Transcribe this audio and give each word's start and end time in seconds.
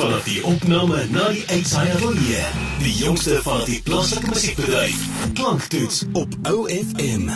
vanaf 0.00 0.24
die 0.24 0.44
opname 0.44 1.04
na 1.12 1.28
die 1.34 1.42
uitsaai 1.52 1.90
ateljee. 1.90 2.44
Die 2.80 2.94
jongste 3.02 3.42
van 3.44 3.64
die 3.68 3.82
plaaslike 3.84 4.32
musiekbedryf. 4.32 5.08
Klanktoets 5.34 6.04
op 6.12 6.38
OFM. 6.52 7.28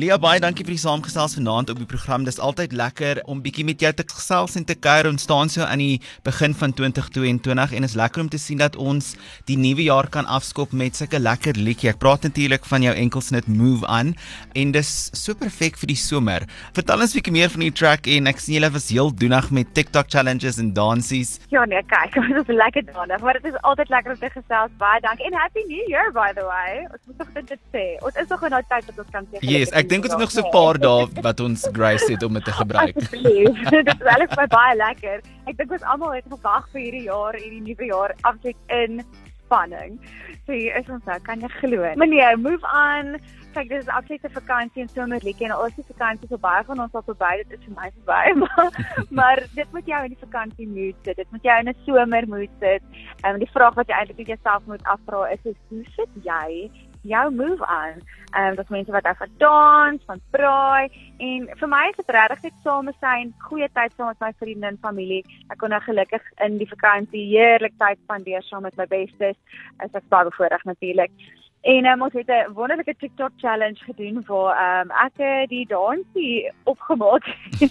Lia 0.00 0.16
baie 0.16 0.40
dankie 0.40 0.64
vir 0.64 0.72
die 0.72 0.80
saamgesels 0.80 1.34
vanaand 1.36 1.68
op 1.68 1.76
die 1.76 1.86
program. 1.88 2.22
Dis 2.24 2.38
altyd 2.40 2.72
lekker 2.72 3.18
om 3.28 3.42
bietjie 3.44 3.66
met 3.68 3.82
jou 3.84 3.90
te 3.92 4.04
gesels 4.08 4.54
en 4.56 4.64
te 4.64 4.72
kuier. 4.72 5.04
Ons 5.10 5.26
staan 5.26 5.50
so 5.52 5.60
aan 5.60 5.82
die 5.82 5.98
begin 6.24 6.54
van 6.56 6.72
2022 6.72 7.74
en 7.76 7.84
is 7.84 7.96
lekker 8.00 8.22
om 8.22 8.30
te 8.32 8.40
sien 8.40 8.62
dat 8.62 8.78
ons 8.80 9.10
die 9.50 9.58
nuwe 9.60 9.84
jaar 9.90 10.08
kan 10.08 10.24
afskop 10.24 10.72
met 10.72 10.96
sulke 10.96 11.20
lekker 11.20 11.60
liedjie. 11.60 11.90
Ek 11.92 11.98
praat 12.00 12.24
natuurlik 12.24 12.64
van 12.70 12.86
jou 12.86 12.94
enkelsnit 12.96 13.50
Move 13.50 13.84
On 13.92 14.14
en 14.62 14.72
dis 14.72 14.92
so 15.20 15.36
perfek 15.36 15.76
vir 15.82 15.92
die 15.92 15.98
somer. 16.00 16.48
Vertel 16.78 17.04
ons 17.04 17.18
bietjie 17.18 17.36
meer 17.36 17.52
van 17.52 17.66
die 17.66 17.70
track 17.82 18.08
en 18.08 18.32
ek 18.32 18.40
sien 18.40 18.56
julle 18.56 18.72
was 18.72 18.88
heel 18.88 19.12
doenig 19.12 19.50
met 19.52 19.74
TikTok 19.76 20.08
challenges 20.08 20.62
en 20.64 20.72
dansies. 20.72 21.34
Ja 21.52 21.66
nee, 21.68 21.84
kyk, 21.92 22.16
dit 22.16 22.38
was 22.40 22.54
lekker 22.62 22.88
danig, 22.88 23.20
maar 23.20 23.36
dit 23.42 23.52
is 23.52 23.60
altyd 23.68 23.92
lekker 23.98 24.16
om 24.16 24.24
te 24.24 24.32
gesels. 24.38 24.72
Baie 24.80 25.04
dankie 25.04 25.28
en 25.28 25.38
happy 25.42 25.68
new 25.68 25.84
year 25.92 26.08
by 26.16 26.32
the 26.40 26.48
way. 26.48 26.88
Ons 26.88 27.04
moet 27.04 27.20
tog 27.20 27.52
dit 27.52 27.54
sê. 27.76 27.86
Ons 28.00 28.24
is 28.24 28.32
nog 28.32 28.48
in 28.48 28.56
daai 28.56 28.72
tyd 28.72 28.88
dat 28.94 29.04
ons 29.04 29.14
kan 29.18 29.28
sê. 29.28 29.44
Yes, 29.44 29.76
ek 29.76 29.89
dink 29.90 30.06
ons 30.06 30.14
het 30.14 30.22
nog 30.22 30.30
so 30.30 30.42
'n 30.46 30.50
paar 30.54 30.78
dae 30.78 31.22
wat 31.26 31.40
ons 31.40 31.68
grace 31.72 32.12
het 32.12 32.22
om 32.22 32.34
dit 32.38 32.44
te 32.44 32.52
gebruik. 32.52 32.96
Asseblief. 33.00 33.58
dit 33.76 33.86
is 33.86 34.02
regtig 34.10 34.36
baie, 34.36 34.48
baie 34.48 34.76
lekker. 34.76 35.18
Ek 35.50 35.56
dink 35.56 35.72
ons 35.72 35.82
almal 35.82 36.14
het 36.14 36.26
gewag 36.30 36.68
vir 36.72 36.80
hierdie 36.80 37.06
jaar, 37.08 37.34
hierdie 37.34 37.64
nuwe 37.66 37.90
jaar 37.90 38.14
afsit 38.22 38.56
in 38.68 39.02
spanning. 39.44 39.98
So 40.46 40.52
hier 40.52 40.76
is 40.78 40.88
ons 40.88 41.04
nou, 41.04 41.18
kan 41.26 41.40
jy 41.40 41.50
glo? 41.58 41.82
Meneer, 41.98 42.38
move 42.38 42.62
on. 42.70 43.18
Kyk, 43.50 43.66
dis 43.68 43.88
absolute 43.90 44.30
vakansie 44.30 44.84
en 44.84 44.90
somerliedjie 44.94 45.48
en 45.48 45.56
al 45.56 45.66
is 45.66 45.74
die 45.74 45.86
vakansie 45.88 46.28
so 46.30 46.38
baie 46.38 46.62
van 46.68 46.84
ons 46.84 46.94
al 46.94 47.02
verby, 47.02 47.30
dit 47.40 47.56
is 47.56 47.64
vir 47.64 47.74
my 47.74 47.88
verby, 47.96 48.20
maar 48.42 48.70
maar 49.10 49.42
dit 49.56 49.72
moet 49.74 49.90
jou 49.90 50.04
in 50.06 50.14
die 50.14 50.20
vakansie 50.20 50.68
mood 50.70 50.94
sit. 51.02 51.16
Dit 51.16 51.34
moet 51.34 51.42
jou 51.42 51.56
in 51.58 51.72
'n 51.72 51.74
somer 51.86 52.28
mood 52.28 52.52
sit. 52.60 53.02
En 53.24 53.34
um, 53.34 53.40
die 53.42 53.50
vraag 53.50 53.74
wat 53.74 53.90
jy 53.90 53.98
eintlik 53.98 54.22
vir 54.22 54.32
jouself 54.36 54.62
moet 54.70 54.86
afvra 54.94 55.26
is, 55.34 55.42
is 55.42 55.58
hoe 55.68 55.82
sit 55.98 56.22
jy 56.22 56.70
jou 57.02 57.30
move 57.34 57.66
aan. 57.66 58.00
Ehm 58.30 58.50
um, 58.50 58.54
dat 58.54 58.68
mense 58.68 58.92
wat 58.92 59.08
van 59.18 59.28
dans, 59.36 60.04
van 60.04 60.20
braai 60.30 60.88
en 61.18 61.48
vir 61.58 61.68
my 61.68 61.88
is 61.88 61.96
dit 61.96 62.10
regtig 62.14 62.42
net 62.42 62.52
same 62.62 62.92
syn, 63.00 63.34
goeie 63.38 63.68
tyd 63.72 63.92
saam 63.96 64.06
met 64.06 64.20
my 64.20 64.32
vriende 64.38 64.66
en 64.66 64.78
familie. 64.80 65.24
Ek 65.48 65.58
kon 65.58 65.68
nou 65.74 65.80
gelukkig 65.82 66.22
in 66.46 66.58
die 66.58 66.68
vakansie 66.68 67.26
heerlik 67.32 67.74
tyd 67.78 67.98
spandeer 68.02 68.42
saam 68.42 68.62
met 68.62 68.76
my 68.76 68.86
bestes. 68.86 69.36
As 69.78 69.94
ek 69.94 70.08
baie 70.08 70.28
bevoorreg 70.30 70.64
natuurlik. 70.64 71.10
En 71.60 71.86
um, 71.86 72.02
ons 72.02 72.12
het 72.12 72.28
'n 72.28 72.52
wonderlike 72.52 72.94
TikTok 72.96 73.32
challenge 73.36 73.84
gedoen 73.84 74.22
waar 74.26 74.56
ehm 74.56 74.90
um, 74.90 74.96
ek 75.06 75.48
die 75.48 75.66
dansie 75.66 76.52
opgemaak 76.64 77.26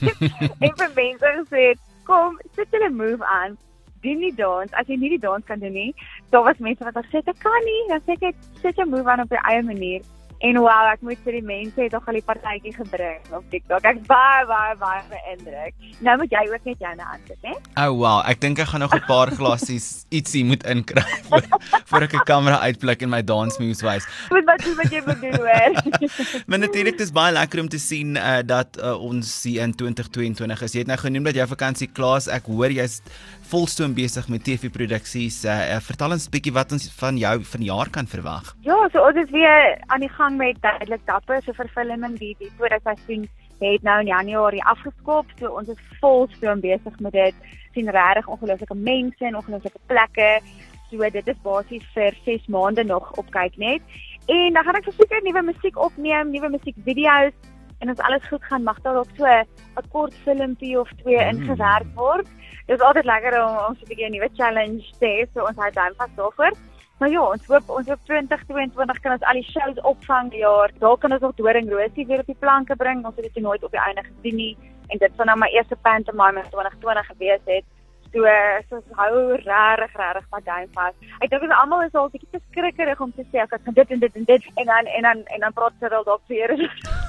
en 0.66 0.74
vir 0.82 0.92
mense 0.96 1.26
gesê 1.40 1.74
kom 2.04 2.38
sit 2.56 2.68
julle 2.72 2.90
move 2.90 3.26
aan 3.26 3.58
doen 4.04 4.20
nie 4.20 4.34
dans 4.36 4.72
as 4.74 4.88
jy 4.88 4.98
nie 5.00 5.10
die 5.16 5.24
dans 5.26 5.46
kan 5.46 5.60
doen 5.60 5.74
nie. 5.74 5.94
Daar 6.30 6.44
was 6.44 6.58
mense 6.60 6.84
wat 6.84 6.98
gesê 7.02 7.24
ek 7.24 7.44
kan 7.44 7.60
nie, 7.66 7.82
dan 7.90 8.02
sê 8.08 8.18
ek 8.30 8.36
sit 8.62 8.78
jy 8.78 8.86
move 8.86 9.10
aan 9.10 9.26
op 9.26 9.32
'n 9.32 9.46
eie 9.52 9.64
manier. 9.64 10.02
En 10.40 10.56
wow, 10.64 10.86
ek 10.88 11.02
moet 11.04 11.20
vir 11.26 11.36
die 11.36 11.44
mense 11.44 11.82
het 11.84 11.92
nog 11.92 12.06
al 12.08 12.16
die 12.16 12.24
partytjie 12.24 12.72
gebring 12.72 13.26
op 13.36 13.44
TikTok. 13.52 13.84
Ek 13.90 13.98
baie 14.08 14.46
baie 14.48 14.76
baie 14.80 15.02
beïndruk. 15.12 15.74
Nou 16.06 16.14
moet 16.22 16.32
jy 16.32 16.44
ook 16.48 16.70
net 16.70 16.86
jou 16.86 16.94
hand 16.96 17.28
sit, 17.28 17.40
hè? 17.44 17.56
Oh 17.84 17.98
wow, 18.00 18.22
ek 18.24 18.40
dink 18.40 18.62
ek 18.64 18.72
gaan 18.72 18.80
nog 18.86 18.96
'n 18.96 19.04
paar 19.04 19.34
glasies 19.36 20.06
ietsie 20.16 20.46
moet 20.48 20.64
inkry 20.64 21.04
voor, 21.28 21.44
voor 21.92 22.06
ek 22.08 22.16
'n 22.16 22.24
kamera 22.24 22.60
uitblik 22.64 23.04
en 23.04 23.12
my 23.12 23.22
dance 23.22 23.60
moves 23.60 23.84
wys. 23.84 24.08
Moet 24.32 24.48
wat 24.48 24.64
doen 24.64 24.78
wat 24.80 24.92
jy 24.96 25.02
moet 25.06 25.20
doen, 25.20 25.36
hoor. 25.44 25.72
maar 26.48 26.60
natuurlik 26.60 26.98
dis 26.98 27.12
baie 27.12 27.34
lekker 27.36 27.60
om 27.60 27.68
te 27.68 27.80
sien 27.80 28.16
uh, 28.16 28.40
dat 28.40 28.80
uh, 28.80 28.96
ons 28.96 29.44
hier 29.44 29.68
in 29.68 29.76
2022 29.76 30.62
is. 30.62 30.72
Jy 30.72 30.80
het 30.80 30.88
nou 30.88 31.00
genoem 31.04 31.28
dat 31.28 31.36
jou 31.36 31.48
vakansie 31.48 31.92
klaar 31.92 32.24
is. 32.24 32.32
Ek 32.32 32.48
hoor 32.48 32.72
jy's 32.72 33.02
volstoom 33.50 33.94
besig 33.98 34.28
met 34.30 34.44
TV-produksies. 34.46 35.44
Uh, 35.44 35.76
uh, 35.76 35.80
vertel 35.84 36.16
ons 36.16 36.28
'n 36.28 36.32
bietjie 36.32 36.54
wat 36.54 36.72
ons 36.72 36.88
van 36.96 37.18
jou 37.18 37.44
vanjaar 37.44 37.90
kan 37.90 38.08
verwag. 38.08 38.56
Ja, 38.62 38.78
so 38.94 39.04
ons 39.04 39.18
is 39.18 39.30
weer 39.36 39.76
aan 39.88 40.00
die 40.00 40.10
gang 40.10 40.29
met 40.38 40.62
duidelik 40.62 41.06
dapper 41.06 41.42
se 41.42 41.54
vervulling 41.54 42.18
die 42.18 42.36
die 42.40 42.52
tweede 42.58 42.80
seisoen 42.84 43.30
het 43.60 43.84
nou 43.84 44.00
in 44.00 44.08
Januarie 44.08 44.64
afgeskop. 44.64 45.26
So 45.40 45.52
ons 45.60 45.68
is 45.68 45.82
volstoom 46.00 46.60
besig 46.60 47.00
met 47.00 47.12
dit. 47.12 47.36
sien 47.74 47.90
regtig 47.90 48.28
ongelooflike 48.28 48.76
mense 48.76 49.26
en 49.26 49.36
ongelooflike 49.36 49.80
plekke. 49.86 50.42
So 50.90 51.10
dit 51.10 51.28
is 51.28 51.42
basies 51.44 51.86
vir 51.94 52.16
6 52.26 52.48
maande 52.48 52.84
nog 52.84 53.12
op 53.12 53.30
kyk 53.32 53.58
net. 53.58 53.82
En 54.26 54.54
dan 54.54 54.64
gaan 54.64 54.76
ek 54.76 54.90
verseker 54.90 55.22
nuwe 55.24 55.42
musiek 55.42 55.78
opneem, 55.78 56.32
nuwe 56.32 56.50
musiekvideo's 56.50 57.34
en 57.80 57.90
as 57.90 58.02
alles 58.04 58.26
goed 58.28 58.44
gaan 58.44 58.64
mag 58.64 58.82
daar 58.82 58.98
ook 58.98 59.14
so 59.18 59.26
'n 59.26 59.90
kort 59.90 60.14
filmpie 60.14 60.80
of 60.80 60.90
twee 61.04 61.22
mm. 61.22 61.30
ingewerk 61.30 61.88
word. 61.96 62.28
Dit 62.66 62.80
is 62.80 62.86
altyd 62.86 63.06
lekker 63.06 63.34
om 63.44 63.56
om 63.68 63.76
so 63.76 63.84
'n 63.86 63.90
bietjie 63.90 64.06
'n 64.06 64.12
nuwe 64.12 64.30
challenge 64.34 64.84
te 65.00 65.06
hê, 65.06 65.30
so 65.34 65.46
ons 65.46 65.58
hou 65.58 65.72
dan 65.72 65.94
vas 65.98 66.16
daarvoor. 66.16 66.54
Maar 67.00 67.10
ja, 67.10 67.22
ons 67.24 67.46
hoop 67.48 67.70
ons 67.72 67.88
hoop 67.88 68.02
2022 68.08 69.00
kan 69.00 69.14
ons 69.16 69.22
al 69.32 69.38
die 69.40 69.48
shows 69.48 69.78
opvang 69.88 70.32
die 70.34 70.44
jaar. 70.44 70.72
Daar 70.84 70.98
kan 71.00 71.16
ons 71.16 71.22
ook 71.24 71.38
Doringrosie 71.38 72.06
weer 72.08 72.20
op 72.20 72.32
die 72.32 72.40
planke 72.40 72.76
bring. 72.76 73.06
Ons 73.06 73.16
het 73.16 73.30
dit 73.34 73.44
nooit 73.44 73.64
op 73.64 73.72
die 73.72 73.80
einde 73.80 74.04
gedoen 74.04 74.36
nie 74.36 74.56
en 74.90 74.98
dit 74.98 75.16
sou 75.16 75.26
nou 75.26 75.38
my 75.40 75.48
eerste 75.54 75.78
pantomime 75.86 76.44
in 76.44 76.50
2020 76.52 77.12
gewees 77.14 77.46
het. 77.46 77.66
So 78.12 78.26
so 78.68 78.82
hou 78.98 79.16
regtig 79.38 79.96
regtig 80.02 80.28
wat 80.34 80.46
duim 80.46 80.70
vas. 80.76 80.96
Ek 81.22 81.32
dink 81.32 81.46
ons 81.48 81.58
almal 81.62 81.86
is 81.88 81.96
al 81.96 82.10
'n 82.10 82.16
bietjie 82.18 82.42
skrikkerig 82.50 83.02
om 83.02 83.12
te 83.16 83.24
sê 83.32 83.44
ek 83.44 83.56
gaan 83.56 83.80
dit 83.80 83.92
en 83.92 84.00
dit 84.00 84.16
en 84.16 84.24
dit 84.24 84.44
en 84.56 84.66
dan 84.66 84.86
en 84.98 85.04
dan 85.08 85.26
en 85.26 85.40
dan 85.40 85.54
praat 85.54 85.74
Cyril 85.80 86.04
dalk 86.04 86.24
weer. 86.28 86.52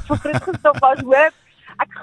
Vir 0.06 0.16
Christus 0.16 0.60
was 0.84 1.02
hoop. 1.02 1.34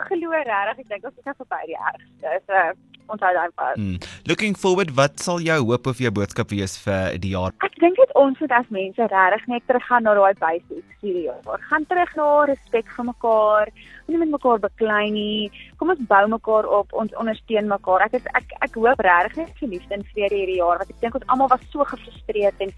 Glo 0.06 0.31
regtig, 0.31 0.84
ek 0.84 0.90
dink 0.94 1.09
ons 1.09 1.18
is 1.18 1.25
nou 1.25 1.35
verby 1.41 1.63
die 1.72 1.80
ergste. 1.80 2.38
So 2.46 2.62
onthou 3.08 3.31
daai 3.34 3.52
pas. 3.56 3.78
Mm. 3.78 3.97
Looking 4.28 4.56
forward, 4.56 4.91
wat 5.00 5.19
sal 5.24 5.40
jou 5.44 5.58
hoop 5.63 5.88
of 5.88 6.02
jou 6.03 6.12
boodskap 6.12 6.52
wees 6.52 6.75
vir 6.84 7.18
die 7.24 7.34
jaar? 7.34 7.56
Ek 7.66 7.78
dink 7.81 8.00
dit 8.00 8.13
ons 8.19 8.40
moet 8.44 8.53
as 8.58 8.69
mense 8.74 9.08
regtig 9.13 9.47
net 9.52 9.66
teruggaan 9.69 10.08
na 10.08 10.16
daai 10.18 10.35
basics 10.41 11.00
hierdie 11.03 11.28
jaar. 11.30 11.63
Gaan 11.69 11.88
terug 11.91 12.13
na 12.19 12.28
respek 12.52 12.91
vir 12.97 13.09
mekaar, 13.12 13.74
moenie 14.08 14.22
met 14.25 14.35
mekaar 14.35 14.62
beklei 14.68 15.08
nie. 15.16 15.50
Kom 15.80 15.94
ons 15.94 16.06
bou 16.12 16.24
mekaar 16.35 16.69
op, 16.79 16.94
ons 16.94 17.18
ondersteun 17.22 17.72
mekaar. 17.72 18.08
Ek 18.09 18.19
is 18.19 18.29
ek 18.38 18.56
ek 18.68 18.79
hoop 18.79 19.03
regtig 19.08 19.44
net 19.44 19.59
vir 19.62 19.75
liefde 19.75 20.00
en 20.00 20.08
vrede 20.14 20.41
hierdie 20.41 20.62
jaar 20.62 20.81
want 20.81 20.94
ek 20.94 21.03
dink 21.03 21.19
ons 21.19 21.28
almal 21.31 21.52
was 21.53 21.68
so 21.74 21.88
gefrustreerd 21.94 22.66
en 22.66 22.74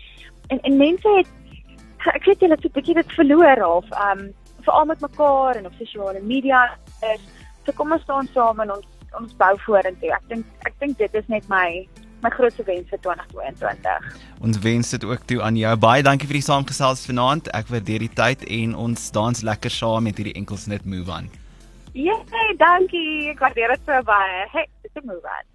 en 0.49 0.65
en 0.65 0.81
mense 0.81 1.17
het 1.17 1.37
ek 2.15 2.29
weet 2.29 2.43
julle 2.43 2.55
het 2.55 2.63
so 2.63 2.69
'n 2.69 2.77
bietjie 2.77 2.95
dit 2.95 3.17
verloor 3.17 3.59
half. 3.59 3.87
Um 4.09 4.29
veral 4.69 4.85
met 4.85 5.01
mekaar 5.01 5.55
en 5.55 5.65
op 5.65 5.73
sosiale 5.77 6.21
media 6.21 6.77
is 7.13 7.21
so 7.65 7.73
kom 7.75 7.91
ons 7.91 8.05
staan 8.05 8.29
saam 8.33 8.61
en 8.65 8.77
ons 8.77 8.85
ons 9.17 9.31
bou 9.41 9.55
vorentoe. 9.65 10.11
Ek 10.13 10.25
dink 10.29 10.45
ek 10.69 10.75
dink 10.83 10.99
dit 10.99 11.15
is 11.17 11.27
net 11.33 11.47
my 11.49 11.87
my 12.21 12.29
grootste 12.35 12.65
wens 12.67 12.89
vir 12.91 12.99
2022. 13.01 14.09
Ons 14.45 14.59
wens 14.65 14.91
dit 14.93 15.05
ook 15.07 15.23
toe 15.25 15.39
aan 15.41 15.57
jou. 15.57 15.71
Baie 15.81 16.03
dankie 16.05 16.27
vir 16.29 16.41
die 16.41 16.45
saamgesels 16.45 17.05
vanaand. 17.07 17.49
Ek 17.57 17.71
waardeer 17.73 18.05
die 18.05 18.11
tyd 18.13 18.45
en 18.45 18.75
ons 18.75 19.09
dans 19.15 19.41
lekker 19.51 19.73
saam 19.73 20.05
met 20.05 20.19
hierdie 20.19 20.35
enkelsnit 20.37 20.85
move 20.85 21.09
on. 21.09 21.31
Ja, 21.97 22.19
hey, 22.35 22.53
dankie. 22.59 23.31
Ek 23.33 23.41
waardeer 23.41 23.73
dit 23.73 23.87
so 23.87 24.03
baie. 24.05 24.45
Hey, 24.53 24.67
it's 24.83 24.99
a 24.99 25.05
move 25.07 25.25
on. 25.25 25.45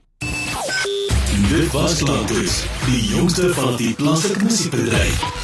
Dit 1.50 1.70
was 1.76 2.00
Landus, 2.00 2.62
die 2.88 3.02
jongste 3.12 3.52
van 3.54 3.76
die 3.76 3.94
plaaslike 3.94 4.48
musiekbedryf. 4.48 5.43